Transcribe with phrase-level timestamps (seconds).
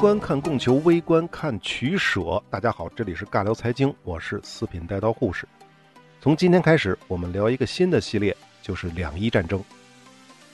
[0.00, 2.42] 观看供求，微观看取舍。
[2.48, 5.46] 大家好，这里是尬聊财经，我是四品带刀护士。
[6.22, 9.62] 从今天开始，我们聊一个新的系列，就是两伊战争。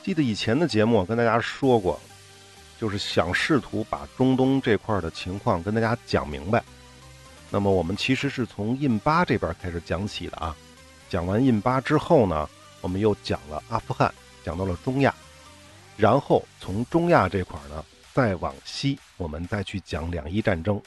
[0.02, 1.96] 记得以前的节目跟大家说过，
[2.80, 6.60] 就是想试图把中东这块的情况跟大家讲明白。
[7.48, 10.56] 那么我们其实是从印巴这边开始讲起的啊。
[11.08, 12.48] 讲完印巴之后呢，
[12.80, 15.14] 我们又讲了阿富汗，讲到了中亚，
[15.96, 17.84] 然后从中亚这块呢。
[18.16, 20.80] 再往西，我们再去讲两伊战争。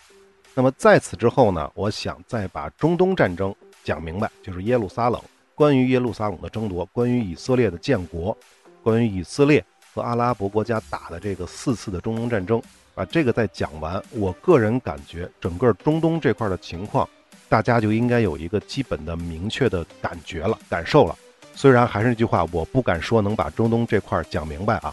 [0.56, 5.22] 那么在此之后呢，我想再把中东战争讲明白，就是耶路撒冷，
[5.54, 8.36] 关于耶路撒冷的争夺，关于以色列的建国，
[8.82, 12.60] 关于以色列和阿拉伯国家打的这个四次的中东战争，
[12.96, 14.02] 把这个再讲完。
[14.10, 17.08] 我个人感觉，整个中东这块的情况，
[17.48, 21.16] 大家就应该有一个基本的明确的感觉了，感受了。
[21.54, 24.78] 虽然还是那句话，我不敢说能把中东这块讲明白。
[24.78, 24.92] 啊。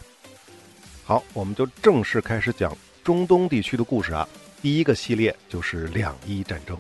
[1.09, 4.29] 好，我们就正式开始讲中东地区的故事啊。
[4.61, 6.77] 第一个系列就是两伊战争。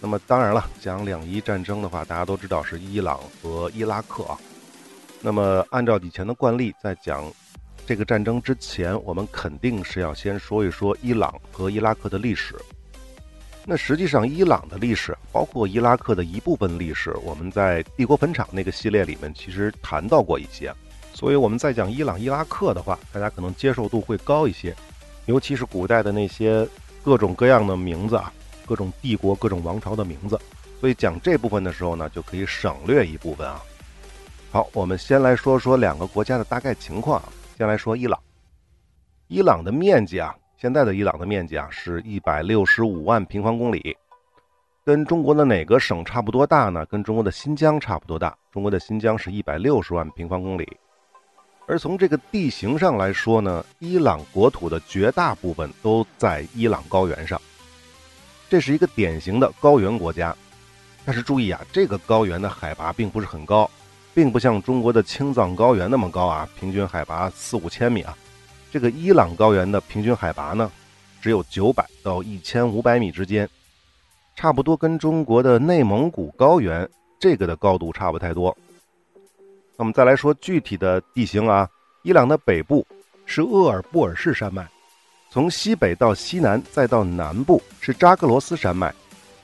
[0.00, 4.38] 那么当然了，讲两伊战争的话，大家都知道是伊朗和伊拉克啊。
[5.20, 7.28] 那么按照以前的惯例，在讲
[7.84, 12.54] 这个战争之前，我们肯定是要先说一说伊朗和伊拉克的历史。
[13.64, 20.72] 那实际上，伊朗的历史，包括伊拉克的一部分历史，我们在帝国坟场那个系列里面其实谈到过一些。
[21.18, 24.72] 所以我们在讲伊朗、伊拉克的话，大家可能接受度会高一些，
[25.26, 26.64] 尤其是古代的那些
[27.02, 28.32] 各种各样的名字啊，
[28.64, 30.38] 各种帝国、各种王朝的名字。
[30.80, 33.60] 所以讲这部分的时候呢，就可以省略一部分啊。
[34.52, 37.28] 好，我们先来说说两个国家的大概情况啊。
[37.56, 38.16] 先来说伊朗，
[39.26, 43.96] 伊朗的面积啊，现在的伊朗的面积啊是一百六十五万平方公里，
[44.84, 46.86] 跟中国的哪个省差不多大呢？
[46.86, 48.38] 跟中国的新疆差不多大。
[48.52, 50.64] 中国的新疆是一百六十万平方公里。
[51.68, 57.38] 而从这个地形上来说呢，伊朗国土的绝大部分都在伊朗高原上，
[58.48, 60.34] 这是一个典型的高原国家。
[61.04, 63.70] 但是注意啊，这个高原的海拔并不是很高，
[64.14, 68.16] 并不像中国的青藏高原那么高啊，平均海拔四五千米啊。
[68.70, 70.72] 这个伊朗高原的平均海拔呢，
[71.20, 73.46] 只有九百到一千五百米之间，
[74.34, 76.88] 差不多跟中国的内蒙古高原
[77.20, 78.56] 这个的高度差不太多。
[79.80, 81.68] 那么再来说具体的地形啊，
[82.02, 82.84] 伊朗的北部
[83.26, 84.66] 是厄尔布尔士山脉，
[85.30, 88.92] 从西北到西南再到南部是扎克罗斯山脉，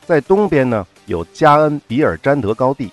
[0.05, 2.91] 在东边呢有加恩比尔詹德高地，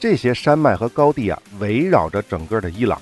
[0.00, 3.00] 这些山脉和高地啊围绕着整个的伊朗，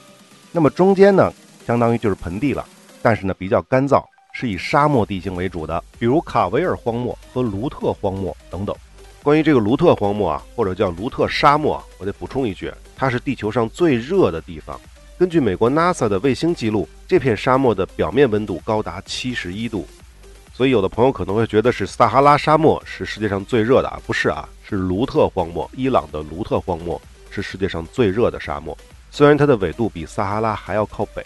[0.53, 1.33] 那么中间呢
[1.67, 2.67] 相当于就是盆地了，
[3.01, 4.05] 但是呢比较干燥，
[4.35, 8.77] 是以沙漠地形为主的，比如卡维尔荒漠和卢特荒漠等等。
[9.29, 12.73] 关于这个卢特荒漠啊，或者叫卢特沙漠，我得补充一句。
[12.97, 14.81] 它是地球上最热的地方。
[15.19, 19.87] 根据美国 NASA 的卫星记录，这片沙漠的表面温度高达七十一度。
[20.55, 28.75] 所以有的朋友可能会觉得是撒哈拉沙漠是世界上最热的啊，不是啊，是卢特荒漠，伊朗的卢特荒漠是世界上最热的沙漠。
[29.11, 31.23] 虽然它的纬度比撒哈拉还要靠北。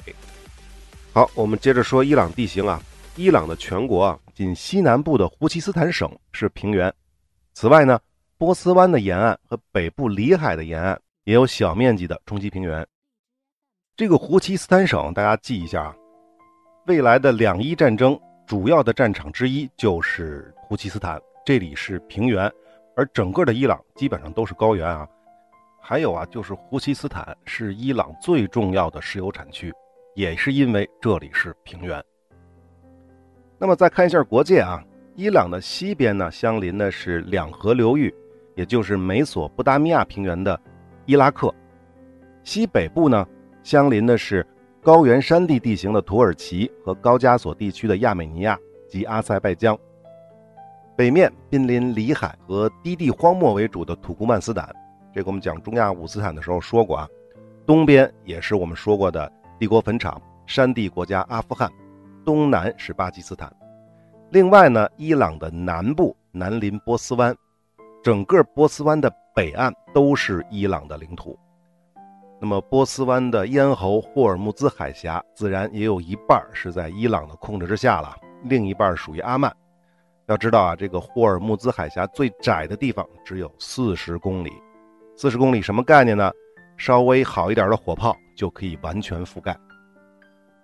[1.12, 2.82] 好，我们接着说伊朗地形啊，
[3.14, 6.92] 伊朗的全国啊，仅西南部的胡齐斯坦省是平原，
[7.52, 8.00] 此外呢，
[8.38, 11.00] 波斯湾的沿岸和北部里海的沿岸。
[11.24, 12.84] 也有小面积的冲积平原。
[13.94, 15.94] 这个胡齐斯坦省，大家记一下啊。
[16.88, 22.52] 未来的两伊战争主要的战场之一就是胡齐斯坦，这里是平原，
[22.96, 25.06] 而整个的伊朗基本上都是高原啊。
[25.80, 29.72] 还有啊，就是胡齐斯坦是伊朗最重要的石油产区，
[30.16, 32.02] 也是因为这里是平原。
[33.58, 34.82] 那么再看一下国界啊，
[35.14, 38.12] 伊朗的西边呢，相邻的是两河流域，
[38.54, 40.58] 也就是美索不达米亚平原的。
[41.04, 41.54] 伊拉克
[42.42, 43.26] 西北部呢，
[43.62, 44.46] 相邻的是
[44.82, 48.58] 高原山地地形的土耳其和高加索地区的亚美尼亚
[48.88, 49.78] 及阿塞拜疆。
[50.96, 54.74] 北面濒临里海和低地荒漠为主的土库曼斯坦，
[55.14, 57.06] 这个我们讲中亚五斯坦的时候说过啊。
[57.66, 61.70] 东边也是我们说过的帝国坟场山地国家阿富汗，
[62.24, 63.54] 东南是巴基斯坦。
[64.32, 67.36] 另外呢，伊朗的南部南临波斯湾，
[68.02, 69.12] 整个波斯湾的。
[69.34, 71.38] 北岸都是伊朗的领土，
[72.38, 78.14] 那么波斯湾的咽喉霍尔木兹海峡自然也有一半是在伊朗的控制之下了，
[78.44, 79.50] 另一半属于阿曼。
[80.26, 84.52] 要知道啊，这个霍尔木兹海峡最窄的地方只有四十公里，
[85.16, 86.30] 四十公里什么概念呢？
[86.76, 89.56] 稍微好一点的火炮就可以完全覆盖。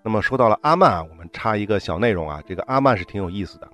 [0.09, 3.69] 那么说到了阿曼啊，我们插一个小内容啊，这个阿曼是挺有意思的。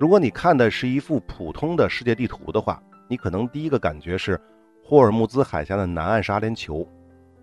[0.00, 2.82] 如果你看的是一幅普通的世界地图的话。
[3.08, 4.36] 你可能第一个感觉是
[4.82, 6.84] 霍尔木兹海峡的南岸是阿联酋，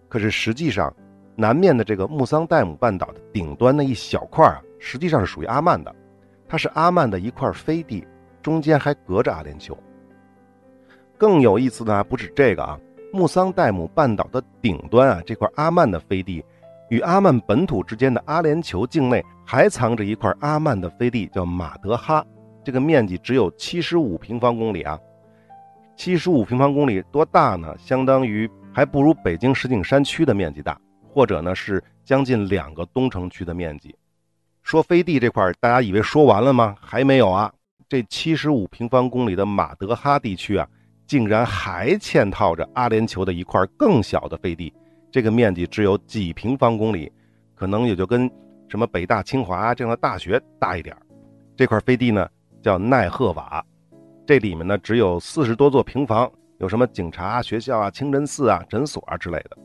[0.09, 0.93] 可是实际上，
[1.37, 5.95] 南面的这个穆桑代姆半岛的顶端那一小块啊，实际上是属于阿曼的，
[6.49, 8.05] 它是阿曼的一块飞地，
[8.41, 9.73] 中间还隔着阿联酋。
[11.17, 12.77] 更有意思的不止这个啊，
[13.13, 16.43] 穆桑代姆半岛的顶端啊，这块阿曼的飞地
[16.93, 22.23] 与阿曼本土之间的阿联酋境内还藏着一块阿曼的飞地，叫马德哈，
[22.63, 24.99] 这个面积只有七十五平方公里啊。
[25.95, 27.73] 七十五平方公里多大呢？
[27.79, 33.95] 相当于还不如北京石景山区的面积大，或者呢是将近两个东城区的面积。
[34.61, 36.75] 说飞地这块，大家以为说完了吗？
[36.79, 37.51] 还没有啊！
[37.89, 40.67] 这七十五平方公里的马德哈地区啊，
[41.07, 44.71] 竟然还嵌套着阿联酋的一块更小的飞地，
[45.13, 47.11] 这个面积只有几平方公里，
[47.53, 48.27] 可能也就跟
[48.67, 51.01] 什么北大、清华这样的大学大一点儿
[51.55, 52.27] 这块飞地呢，
[52.63, 53.63] 叫奈赫瓦。
[54.25, 56.27] 这里面呢只有四十多座平房，
[56.57, 59.57] 有什么警察学校啊、清真寺啊、诊所啊之类的。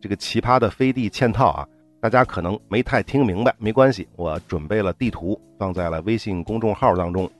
[0.00, 1.68] 这个奇葩的飞地嵌套啊，
[2.00, 7.30] 大家可能没太听明白，没关系，我准备了地图放在了微信公众号当中，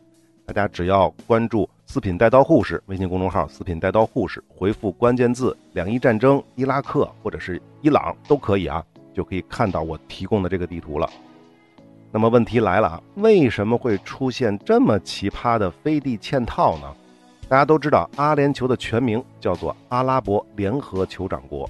[0.48, 11.06] 大家只要关注“四品带刀护士”微信公众号“四品带刀护士”，回复关键字“两伊战争”、“伊拉克”或者是伊朗都可以啊，就可以看到我提供的这个地图了。
[12.10, 16.96] 那么问题来了啊，为什么会出现这么奇葩的飞地嵌套呢？
[17.46, 21.68] 大家都知道，阿联酋的全名叫做阿拉伯联合酋长国。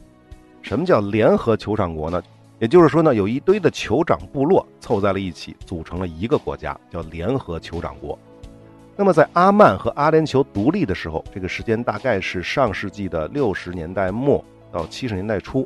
[0.62, 2.22] 什么叫联合酋长国呢？
[2.60, 8.16] 也就是说呢，有一堆的酋长部落凑在了一起，组成了一个国家，叫联合酋长国。
[9.00, 15.64] 那么在阿曼和阿联酋独立的时候，这个时间大概是上世纪的六十年代末到七十年代初。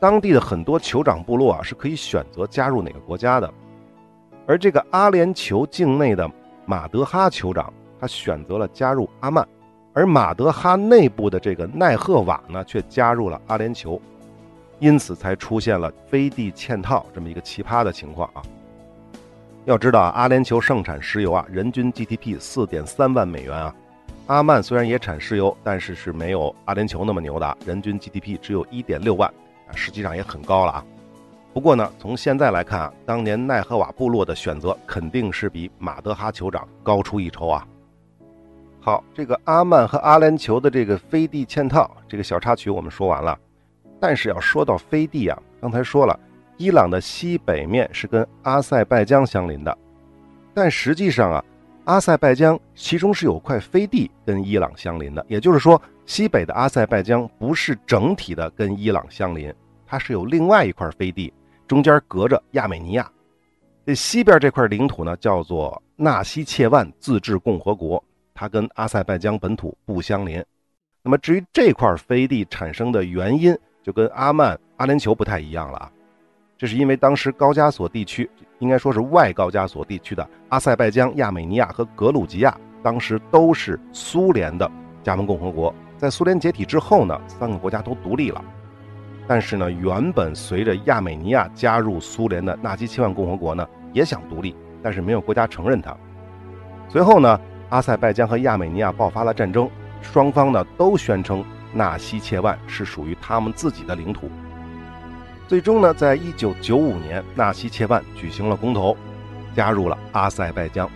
[0.00, 3.52] 当地的很多酋长部落啊是可以选择加入哪个国家的，
[4.46, 6.26] 而这个阿联酋境内的
[6.64, 7.70] 马德哈酋长，
[8.00, 9.46] 他选择了加入阿曼，
[9.92, 14.00] 而马德哈内部的这个奈赫瓦呢，却加入了阿联酋，
[14.78, 18.40] 因此才出现了飞地嵌套这么一个奇葩的情况啊。
[19.66, 23.74] 要知道啊，阿联酋盛产石油啊，人均 GDP 四点三万美元啊，
[24.28, 29.28] 阿曼虽然也产石油，但是是没有阿联酋那么牛的，人均 GDP 只有一点六万。
[29.66, 30.84] 啊，实际上也很高了啊。
[31.52, 37.66] 不过呢，从现在来看啊，当年奈赫瓦部落的选择肯定是比马德哈酋长高出一筹啊。
[38.80, 43.36] 好，这个阿曼和阿联酋的这个飞地嵌套这个小插曲我们说完了，
[43.98, 46.16] 但是要说到飞地啊，刚才说了，
[46.56, 49.76] 伊朗的西北面是跟阿塞拜疆相邻的，
[50.54, 51.44] 但实际上啊，
[51.84, 55.80] 阿塞拜疆其中是有块飞地跟伊朗相邻的，也就是说。
[56.08, 59.52] 西北的阿塞拜疆不是整体的跟伊朗相邻，
[59.84, 61.32] 它是有另外一块飞地，
[61.66, 63.10] 中间隔着亚美尼亚。
[63.84, 68.00] 这西边这块领土呢，叫做纳西切万自治共和国，
[68.34, 70.40] 它跟阿塞拜疆本土不相邻。
[71.02, 75.90] 那么至于这块飞地产生的原因，就跟阿曼、阿联酋不太一样了啊。
[76.58, 78.28] 这是因为当时高加索地区，
[78.60, 84.70] 应该说是外高加索地区的阿塞拜疆、亚美尼亚和格鲁吉亚，当时都是苏联的
[85.02, 85.74] 加盟共和国。
[85.98, 88.42] 在苏联解体之后呢，三个国家都独立了。
[89.28, 95.94] 但是呢，原本随着亚美尼亚加入苏联的纳西切万共和国呢，也想独立，但是没有国家承认它。
[96.88, 99.68] 随后呢，阿塞拜疆和亚美尼亚爆发了战争，
[100.00, 101.44] 双方呢都宣称
[101.74, 104.30] 纳西切万是属于他们自己的领土。
[105.48, 108.96] 最终呢，在一九九五年，纳西切万举行了公投，
[109.54, 110.90] 加入了阿塞拜疆。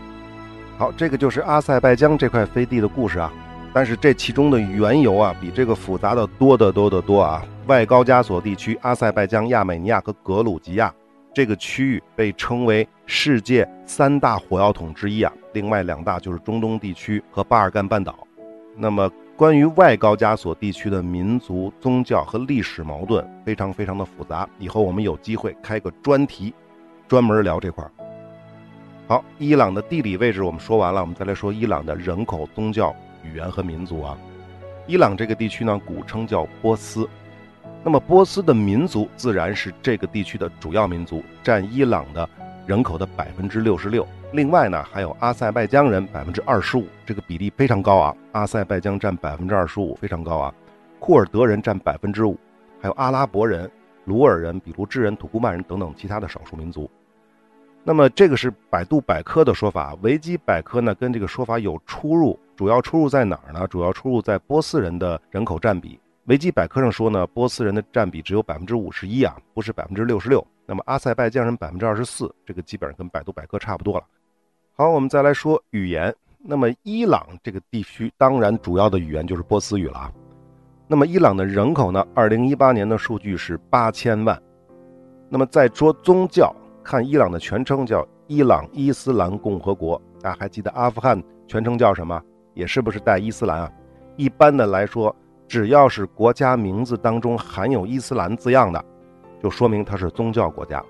[0.76, 3.32] 好，这个就是阿塞拜疆这块飞地的故事啊。
[3.72, 7.44] 但是这其中的缘由啊，比这个复杂的多得多得多啊！
[7.68, 10.92] 外高加索地区、阿塞拜疆、亚美尼亚和格鲁吉亚
[11.32, 18.26] 这个区域被称为世界三大火药桶之一啊，另外两大就是中东地区和巴尔干半岛。
[18.76, 19.08] 那么，
[19.40, 26.52] 关于外高加索地区的民族、宗教和历史矛盾非常非常的复杂，以后我们有机会开个专题，
[27.08, 27.90] 专门聊这块儿。
[29.08, 32.94] 好，伊朗的地理位置我们说完了，我们再来说伊朗的人口、宗教。
[33.24, 34.14] 语言和民族啊，
[34.86, 37.08] 伊朗这个地区呢，古称叫波斯。
[37.82, 42.28] 那么波斯的民族自然是这个地区的主要民族，占伊朗的
[42.66, 44.06] 人口的百分之六十六。
[44.32, 48.16] 另外呢，还有阿塞拜疆人百分之二十五，这个比例非常高啊。
[48.30, 50.54] 阿塞拜疆占百分之二十五，非常高啊。
[51.00, 52.38] 库尔德人占百分之五，
[52.80, 53.68] 还有阿拉伯人、
[54.04, 56.88] 鲁尔人、比卢治人、土库曼人等等其他的少数民族。
[57.82, 62.38] 那么这个是百度百科的说法，维基百科呢跟这个说法有出入。
[62.54, 63.66] 主要出入在哪儿呢？
[63.66, 65.98] 主要出入在波斯人的人口占比。
[66.26, 70.46] 维基百科上说呢，波斯人的占比只有百分之五十一啊，不是百分之六十六。
[70.66, 74.04] 那么阿塞拜疆人百分之二十四，这个基本上跟百度百科差不多了。
[74.74, 76.14] 好，我们再来说语言。
[76.42, 80.12] 那么伊朗这个地区当然主要的语言就是波斯语了啊。
[80.86, 82.04] 那么伊朗的人口呢？
[82.14, 84.40] 二零一八年的数据是八千万。
[85.28, 90.00] 那么再说宗教，看伊朗的全称叫伊朗伊斯兰共和国。
[90.22, 92.20] 大家还记得阿富汗全称叫什么？
[92.54, 93.70] 也是不是带伊斯兰啊？
[94.16, 95.14] 一般的来说，
[95.46, 98.82] 只要是国家名字当中含有伊斯兰字样的，
[99.42, 100.82] 就说明它是宗教国家。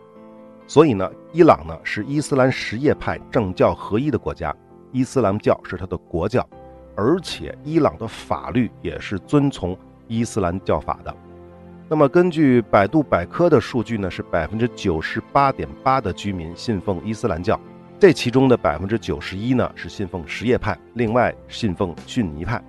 [0.70, 4.54] 所以呢，伊朗呢是伊斯兰什叶派政教合一的国家，
[4.92, 6.48] 伊斯兰教是它的国教，
[6.94, 11.12] 而且伊朗的法律也是遵从伊斯兰教法的。
[11.88, 17.58] 那么根据百度百科的数据呢，是百分之九十八点八的居民信奉伊斯兰教。
[17.98, 22.62] 这其中的百分之九十一呢是信奉什叶派，另外信奉逊尼派。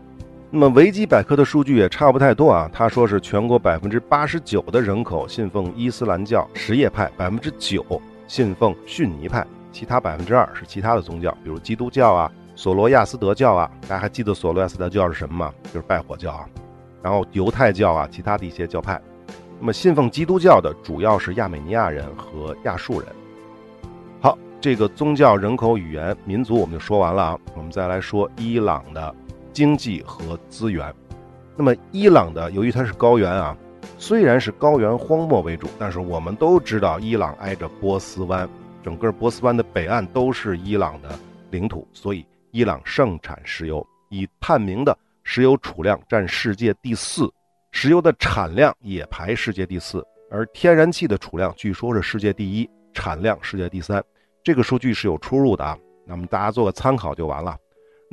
[0.53, 7.85] 那么维基百科的数据也差不太多啊，他说是全国百分之八十九的人口信奉伊斯兰教什叶派，百分之九
[8.27, 13.71] 信奉逊尼派，其他百分之二是其他的宗教，比如基督教啊、索罗亚斯德教啊。
[13.83, 15.53] 大家还记得索罗亚斯德教是什么吗？
[15.73, 16.45] 就是拜火教啊。
[17.01, 19.01] 然后犹太教啊，其他的一些教派。
[19.57, 23.07] 那么信奉基督教的主要是亚美尼亚人和亚述人。
[24.19, 29.15] 好这个宗教、人口、语言、民族我们就说完了啊，我们再来说伊朗的
[29.61, 30.91] 经济和资源。
[31.55, 33.55] 那么伊朗的由于它是高原啊，
[33.99, 38.49] 虽然是高原荒漠为主，但是我们都知道伊朗挨着波斯湾，
[38.81, 41.09] 整个波斯湾的北岸都是伊朗的
[41.51, 47.31] 领土，所以伊朗盛产石油，以探明的石油储量占世界第四，
[47.71, 54.03] 石油的产量也排世界第四，而天然气的储量据说是世界第一，产量世界第三。
[54.43, 55.77] 这个数据是有出入的啊，
[56.07, 57.55] 那么大家做个参考就完了。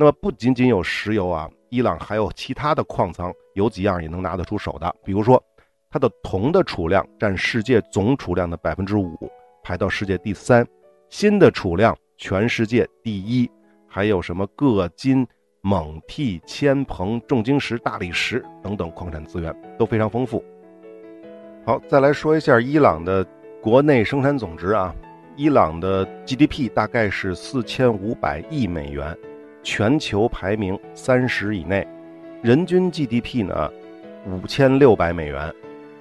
[0.00, 4.94] 那么不仅仅有石油啊，伊朗还有其他的矿藏，有几样也能拿得出手的。
[5.02, 5.42] 比如说，
[5.90, 9.18] 它的铜的储量占世界总储量的百分之五，
[9.60, 10.64] 排到世界第三；
[11.10, 13.50] 锌的储量全世界第一，
[13.88, 15.26] 还有什么铬金、
[15.62, 20.44] 锰锑、铅硼、重晶石、大理石等等矿产资源都非常丰富。
[21.66, 23.26] 好，再来说一下伊朗的
[23.60, 24.94] 国内生产总值啊。
[25.36, 29.16] 伊朗的 GDP 大概是四千五百亿美元，
[29.70, 31.86] 全球排名三十以内，
[32.40, 33.70] 人均 GDP 呢
[34.24, 35.54] 五千六百美元，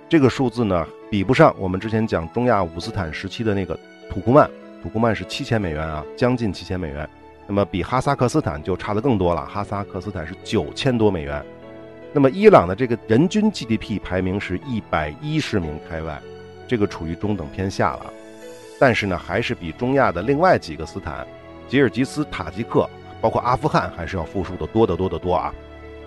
[0.08, 3.78] 这个数字呢比不上我们之前讲中亚五斯坦时期的那个
[4.10, 4.50] 土库曼，
[4.82, 7.08] 土库曼是七千美元啊，将近七千美元，
[7.46, 11.44] 那么比哈萨克斯坦就差的更多了，哈萨克斯坦是九千多美元，
[12.14, 16.18] 那么伊朗的这个人均 GDP 排名是一百一十名开外，
[16.70, 18.14] 这个处于中等偏下了。
[18.80, 21.28] 但是呢，还是比中亚的另外几个斯坦，
[21.68, 22.90] 吉尔吉斯、塔吉克，
[23.22, 25.54] 包括阿富汗，还是要富庶的多得多得多啊。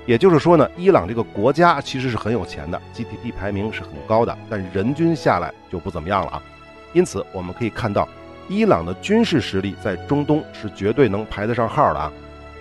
[0.07, 6.43] 也就是说呢，伊朗这个国家其实是很有钱的，GDP 排名是很高的，但人均下来就不怎么样了啊。
[6.93, 8.09] 因此，我们可以看到，
[8.49, 12.13] 伊朗的军事实力在中东是绝对能排得上号的啊。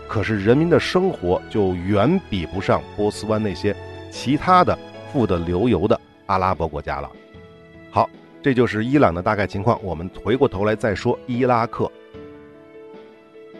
[0.08, 3.75] 可是人民的生活就远比不上波斯湾那些
[4.12, 4.77] 其他的
[5.12, 7.10] 富得流油的阿拉伯国家了。
[7.91, 8.10] 好。
[8.41, 9.77] 这就是伊朗的大概情况。
[9.84, 11.91] 我们回过头来再说伊拉克。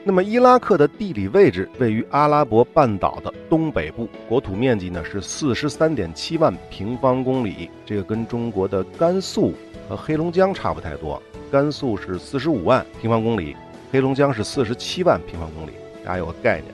[0.05, 7.69] 那么，伊拉克的地理位置位于阿拉伯半岛的东北部，国土面积呢是四十三点七万平方公里。
[7.85, 9.53] 这个跟中国的甘肃
[9.87, 11.21] 和黑龙江差不太多。
[11.51, 13.55] 甘肃是四十五万平方公里，
[13.91, 15.71] 黑龙江是四十七万平方公里，
[16.05, 16.73] 大家有个概念。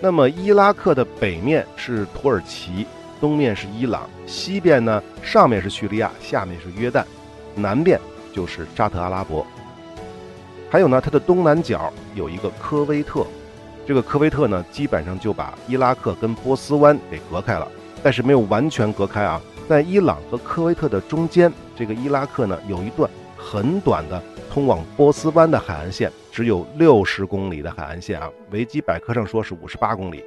[0.00, 2.86] 那么，伊拉克的北面是土耳其，
[3.20, 7.04] 东面是伊朗，西边呢上面是叙利亚，下面是约旦。
[7.56, 8.00] 南边
[8.32, 9.46] 就是沙特阿拉伯，
[10.72, 13.26] 还有呢，它的东南角有一个科威特，
[13.86, 17.68] 这个科威特呢，基本上就把伊拉克跟波斯湾给隔开了，
[18.02, 19.38] 但是没有完全隔开啊，
[19.68, 24.18] 在伊朗和科威特的中间，这个伊拉克呢，有一段很短的
[24.50, 30.24] 通往波斯湾的海岸线，只有六十公里的海岸线啊，维基百科上说是五十八公里。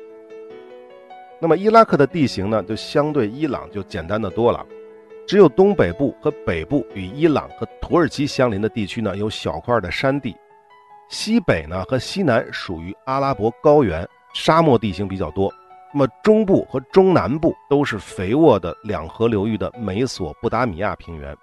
[1.40, 4.64] 那么伊拉克的地形呢，就相对伊朗就简单的多了。
[5.28, 10.36] 只有东北部和北部与伊朗和土耳其相邻的地区呢，有小块的山地；
[11.10, 15.52] 西北呢和西南属于阿拉伯高原，沙漠地形比较多。
[15.92, 21.36] 那么中部和中南部都是肥沃的两河流域的美索不达米亚平原，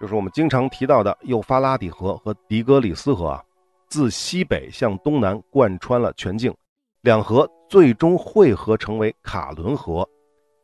[0.00, 3.42] 就是我们经常提到的幼发拉底河和底格里斯河啊，
[3.88, 6.54] 自西北向东南贯穿了全境，
[7.00, 10.08] 两河最终汇合成为卡伦河。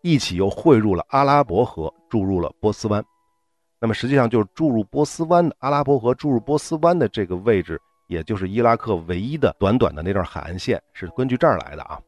[0.02, 3.04] 一起又汇入了阿拉伯河，注入了波斯湾。
[3.78, 12.00] 那么实际上就是注入波斯湾的阿拉伯河注入波斯湾的这个位置，也就是伊拉克唯一的短短的那段海岸线，是根据这儿来的啊。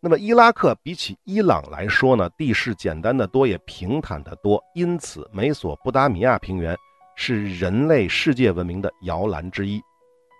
[0.00, 6.76] 那么伊拉克比起伊朗来说呢，地势简单的多，也平坦的多，因此美索不达米亚平原
[7.16, 9.80] 是人类世界文明的摇篮之一。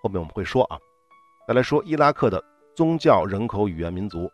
[0.03, 0.79] 后面我们会说啊。
[1.47, 2.43] 再来说伊拉克的
[2.75, 4.31] 宗教、人口、语言、民族。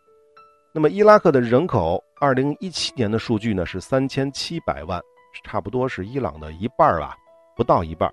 [0.73, 5.03] 那么伊拉克的人口，二零一七年的数据呢是三千七百万，
[5.43, 7.17] 差不多是伊朗的一半吧，
[7.57, 8.09] 不到一半。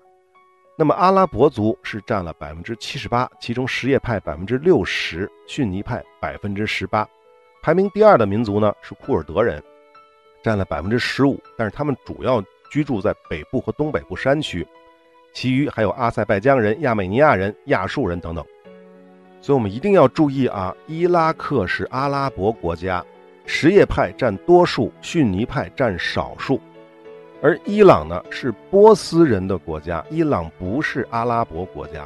[0.76, 7.08] 那么阿拉伯族是占了百分之七十八，其中什叶派百分之六十，逊尼派百分之十八。
[7.62, 9.62] 排名第二的民族呢是库尔德人，
[10.42, 14.66] 占了百分之十五，但是他们主要居住在北部和东北部山区，
[15.32, 18.44] 其余还有阿塞拜疆人、亚美尼亚人、亚述人等等。
[19.40, 23.04] 所以我们一定要注意啊，伊拉克是阿拉伯国家，
[23.46, 26.60] 什叶派占多数，逊尼派占少数。
[27.40, 32.04] 而伊朗呢是波斯人的国家，伊朗不是阿拉伯国家，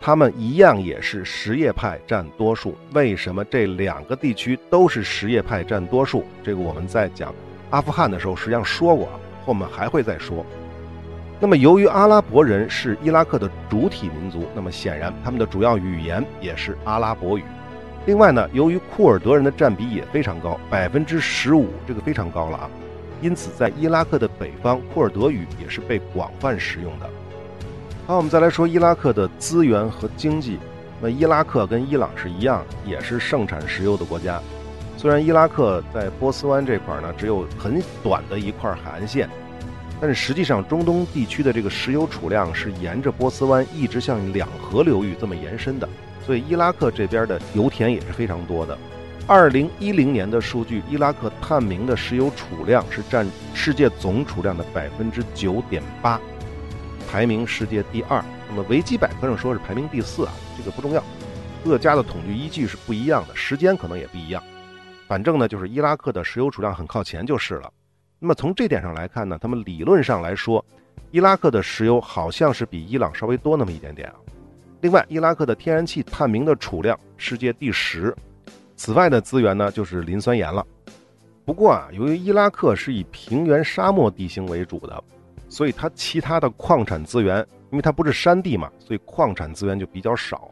[0.00, 2.76] 他们一样也是什叶派占多数。
[2.92, 6.24] 为什么这两个地区都是什叶派占多数？
[6.42, 7.32] 这个我们在讲
[7.70, 9.08] 阿富汗的时候实际上说过，
[9.46, 10.44] 后面还会再说。
[11.40, 17.44] 那么由于阿拉伯人是伊拉克的主体民族，那么显然他们的主要语言也是阿拉伯语。
[18.06, 22.70] 另外呢，由于库尔德人的占比也非常高，百分之十五，这个非常高了啊。
[23.20, 27.08] 因此，在伊拉克的北方，库尔德语也是被广泛使用的。
[28.06, 30.58] 好，我们再来说伊拉克的资源和经济。
[31.00, 34.40] 那伊拉克跟伊朗是一样，也是盛产石油的国家。
[34.96, 39.28] 虽然伊拉克在波斯湾这块呢只有很短的一块海岸线，
[40.00, 45.88] 但是实际上中东地区的这个石油储量是沿着波斯湾一直向两河流域这么延伸的，
[46.26, 48.76] 所以伊拉克这边的油田也是非常多的。
[49.26, 56.20] 二零一零年的数据，伊拉克探明的石油储量是占世界总储量的百分之九点八，
[57.10, 58.22] 排名世界第二。
[58.50, 61.02] 那么维基百科上说是排名第四啊，这个不重要，
[61.64, 64.42] 各家的统计依据是不一样的，时间可能也不一样。
[65.08, 67.72] 反正呢，就是伊拉克的石油储量很靠前就是了。
[68.24, 70.64] 那么从这点上来看呢，他们理论上来说，
[71.10, 74.14] 伊拉克的石油好像是比伊朗稍微多那么一点点啊。
[74.80, 78.16] 另外，伊拉克的天然气探明的储量世界第十。
[78.76, 80.66] 此外的资源呢，就是磷酸盐了。
[81.44, 85.04] 不过啊，由于伊拉克是以平原沙漠地形为主的，
[85.50, 90.50] 所以它其他的矿产资源，因为它不是山地嘛，所以矿产资源就比较少。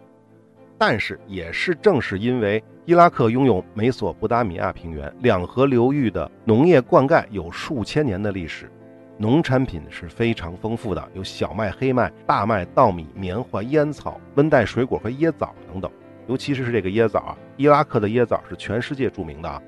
[0.84, 8.68] 但是也是正是因为伊拉克拥有美索不达米亚平原、两河流域的农业灌溉有数千年的历史，
[9.16, 15.88] 农产品是非常丰富的，有小麦、黑麦、大麦、稻米、棉花、烟草、温带水果和椰枣等等。
[16.26, 19.62] 尤其是这个椰枣啊，伊拉克的椰枣是全世界著名的啊。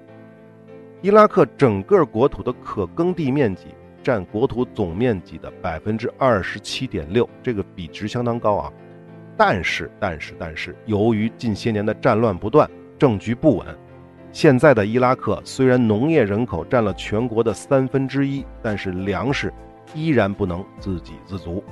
[1.01, 3.67] 伊拉克整个国土的可耕地面积
[4.03, 8.73] 占国土总面积的百分之二十七点六，这个比值相当高啊。
[9.37, 13.67] 但是，但是，但是，由于近些年的战乱不断，政局不稳，
[14.33, 19.53] 现在的伊拉克虽然农业人口占了全国的三分之一，但是粮食
[19.95, 21.63] 依然不能自给自足。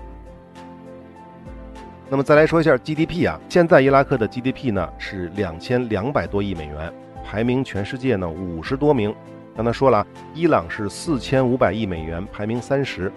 [2.11, 6.92] 那么再来说一下 GDP 啊，现在伊拉克的 GDP 呢是两千两百多亿美元，
[7.25, 9.14] 排名全世界呢五十多名。
[9.57, 13.11] 刚才说了，伊朗是四千五百亿美元，排名三十。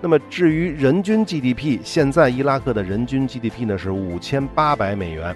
[0.00, 5.34] 那么至于人均 GDP，现在伊拉克的人均 GDP 呢是五千八百美元，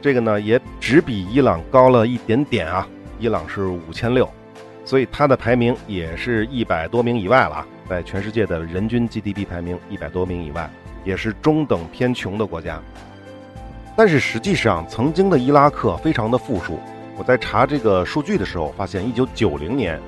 [0.00, 2.86] 这个呢也只比伊朗高了一点点啊，
[3.18, 4.28] 伊朗是五千六，
[4.84, 10.70] 所以它的排名也是一百多名以外了，在全世界的人均 GDP 排名一百多名以外。
[11.04, 12.80] 也是中等偏穷的国家，
[13.96, 16.78] 但是实际上，曾经的伊拉克非常的富庶。
[17.16, 20.00] 我在查这个数据的时候，发现一九九零年，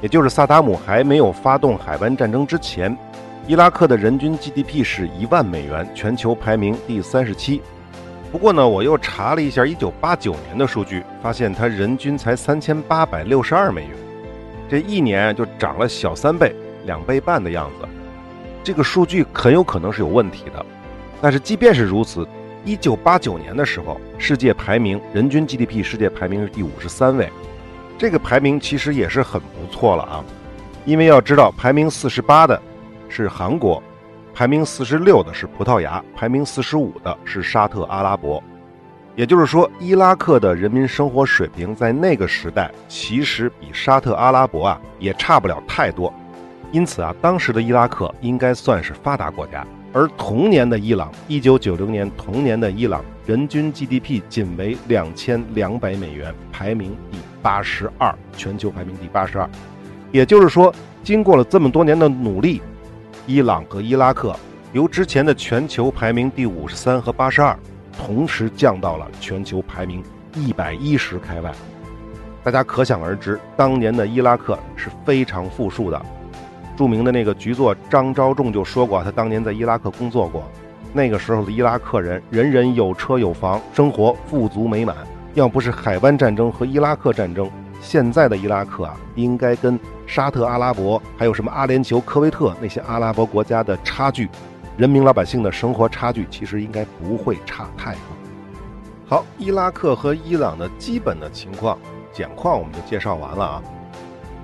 [0.00, 2.96] 也就是萨达姆还没有发动海湾战争之前，
[3.46, 7.60] 伊拉克的人均 GDP 是一万美元，全球排名第三十七。
[8.30, 13.90] 不过呢，我又查了一下一九八九年的数据，发现它人均才三千八百六十二美元，
[14.68, 16.54] 这一年就涨了小三倍，
[16.86, 17.88] 两倍半的样子。
[18.62, 20.64] 这个数据很有可能是有问题的，
[21.20, 22.28] 但是即便是如此，
[22.64, 27.28] 一九八九年的时候，世界排名人均 GDP 世界排名是第五十三位，
[27.98, 30.24] 这个排名其实也是很不错了啊。
[30.84, 32.60] 因为要知道，排名四十八的
[33.10, 33.82] 是韩国，
[34.32, 38.42] 排名四十六的是葡萄牙，排名四十五的是沙特阿拉伯。
[39.16, 46.14] 也就是说，伊拉克的人民生活水平在那个时代其实比沙特阿拉伯啊也差不了太多。
[46.70, 59.50] 因此啊，当时的伊拉克应该算是发达国家，而同年的伊朗，一九九零年同年的伊朗，人均 GDP 仅为两千两百美元，排名第八十二，全球排名第八十二。
[60.12, 62.62] 也就是说，经过了这么多年的努力，
[63.30, 64.34] 伊朗和伊拉克
[64.72, 67.56] 由之前的全球排名第五十三和八十二，
[67.96, 70.02] 同时降到了全球排名
[70.34, 71.52] 一百一十开外。
[72.42, 76.02] 大家可想而知，当年的伊拉克是非常富庶的。
[76.76, 80.42] 著名的那个局座张昭仲就说过，他当年在伊拉克工作过，
[80.92, 84.96] 那个时候的伊拉克人人人有车有房，生活富足美满。
[85.34, 87.48] 要不是海湾战争和伊拉克战争，
[87.80, 94.28] 现在的伊拉克啊，应该跟沙特阿拉伯还有什么阿联酋、科威特那些阿拉伯国家的差距
[94.76, 98.00] 人民老百姓的生活差距其实应该不会差太多。
[99.06, 101.78] 好，伊拉克和伊朗的基本的情况
[102.12, 103.62] 简况我们就介绍完了啊。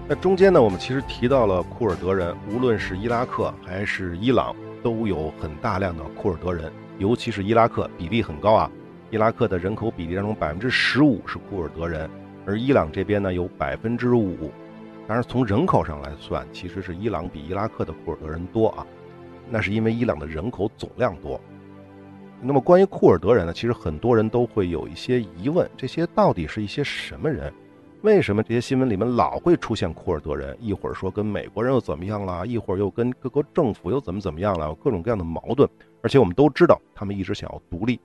[0.09, 8.70] 那中间呢，我们其实提到了库尔德人，无论是伊拉克还是伊朗，都有很大量的库尔德人，尤其是伊拉克比例很高啊。
[9.11, 12.09] 伊拉克的人口比例当中，百分之十五是库尔德人，
[12.46, 14.50] 而伊朗这边呢有百分之五。
[15.09, 18.87] 当然，从人口上来算，其实是伊朗比伊拉克的库尔德人多啊。
[19.48, 21.40] 那是因为伊朗的人口总量多。
[22.40, 27.52] 那么关于库尔德人呢，其实很多人都会有一些疑问：这些到底是一些什么人？
[28.02, 30.56] 为什么这些新闻里面老会出现库尔德人？
[30.61, 35.68] 一会儿说跟美国人又怎么样了，一会儿又跟各个政府又怎么怎么样了，各种各样的矛盾。
[36.02, 37.98] 而且我们都知道，他们一直想要独立。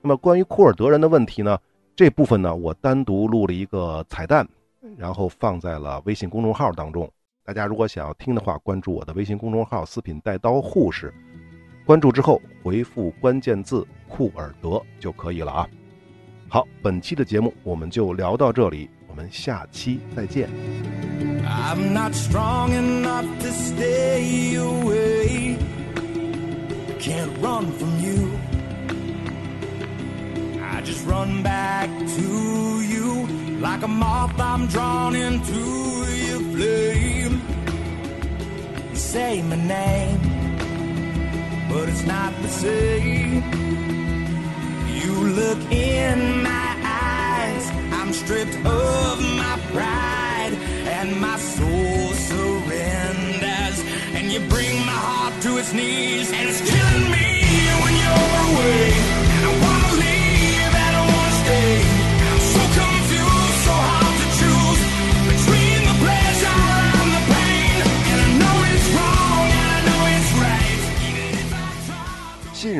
[0.00, 1.58] 那么关于库尔德人的问题呢，
[1.96, 4.46] 这部分呢，我单独录了一个彩蛋。
[4.98, 7.10] 然后放在了微信公众号当中，
[7.42, 11.12] 大家如果想要听的话，关注我的微信公众号“四品带刀护士”，
[11.86, 15.66] 关注之后回复关键字“库尔德”就可以了啊。
[16.50, 20.50] 好，本期的节目我们就聊到这里，我们下期再见。
[33.74, 35.62] Like a moth, I'm drawn into
[36.28, 37.40] your flame.
[38.90, 40.20] You say my name,
[41.68, 43.42] but it's not the same.
[44.86, 47.68] You look in my eyes,
[47.98, 50.54] I'm stripped of my pride,
[50.96, 53.78] and my soul surrenders.
[54.14, 56.60] And you bring my heart to its knees, and it's